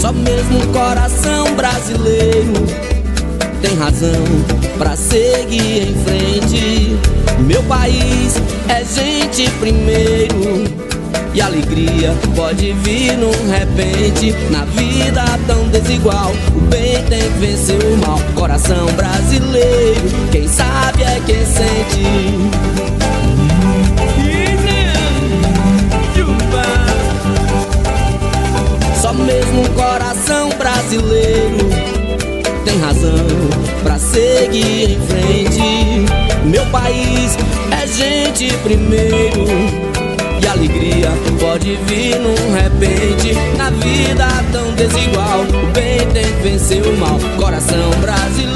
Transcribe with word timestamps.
Só 0.00 0.12
mesmo 0.12 0.58
o 0.58 0.66
coração 0.68 1.54
brasileiro 1.54 2.52
tem 3.62 3.76
razão 3.76 4.24
pra 4.78 4.96
seguir 4.96 5.88
em 5.88 5.94
frente. 6.04 6.96
Meu 7.40 7.62
país 7.64 8.40
é 8.68 8.84
gente 8.84 9.50
primeiro. 9.60 10.64
E 11.32 11.40
alegria 11.40 12.12
pode 12.34 12.72
vir 12.72 13.16
num 13.16 13.30
repente 13.48 14.34
Na 14.50 14.64
vida 14.64 15.22
tão 15.46 15.68
desigual 15.68 16.32
O 16.56 16.60
bem 16.62 17.04
tem 17.04 17.20
que 17.20 17.38
vencer 17.38 17.78
o 17.84 17.96
mal 17.98 18.18
Coração 18.34 18.86
brasileiro 18.96 20.00
tem 32.70 32.78
razão 32.78 33.14
pra 33.82 33.98
seguir 33.98 34.92
em 34.92 35.00
frente. 35.06 36.06
Meu 36.44 36.64
país 36.66 37.36
é 37.72 37.86
gente 37.86 38.52
primeiro. 38.58 39.44
E 40.42 40.46
alegria 40.46 41.10
pode 41.38 41.76
vir 41.86 42.18
num 42.18 42.54
repente 42.54 43.34
Na 43.58 43.68
vida 43.68 44.26
tão 44.50 44.72
desigual 44.72 45.42
O 45.42 45.66
bem 45.72 45.98
tem 46.14 46.24
que 46.24 46.42
vencer 46.42 46.82
o 46.82 46.96
mal 46.96 47.18
Coração 47.36 47.90
brasileiro 48.00 48.49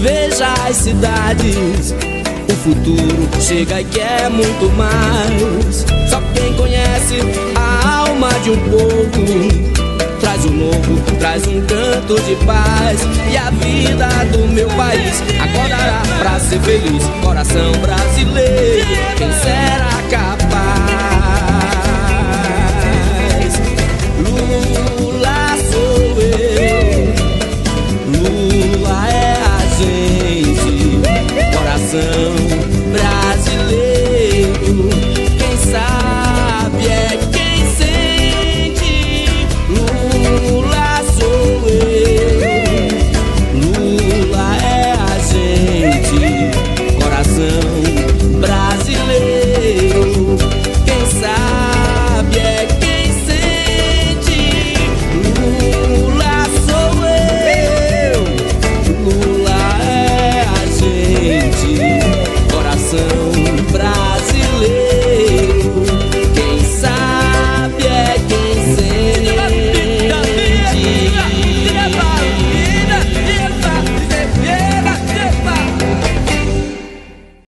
veja 0.00 0.52
as 0.68 0.76
cidades. 0.76 1.94
O 2.48 2.52
futuro 2.56 3.28
chega 3.40 3.80
e 3.80 3.84
quer 3.84 4.30
muito 4.30 4.70
mais. 4.76 5.84
Só 6.10 6.20
quem 6.34 6.52
conhece 6.54 7.18
a 7.56 7.98
alma 8.00 8.28
de 8.42 8.50
um 8.50 8.56
povo 8.56 9.74
traz 10.20 10.44
o 10.46 10.50
novo, 10.50 11.00
traz 11.18 11.46
um 11.46 11.60
canto 11.62 12.20
de 12.22 12.34
paz. 12.44 13.00
E 13.30 13.36
a 13.36 13.50
vida 13.50 14.08
do 14.32 14.46
meu 14.48 14.68
país 14.70 15.22
acordará 15.40 16.02
pra 16.18 16.40
ser 16.40 16.60
feliz. 16.60 17.02
Coração 17.22 17.72
brasileiro, 17.80 18.86
quem 19.16 19.32
será 19.32 19.90
capaz? 20.10 21.03